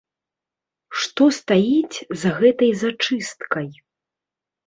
Што 1.01 1.23
стаіць 1.39 1.97
за 2.21 2.29
гэтай 2.39 2.71
зачысткай? 2.83 3.67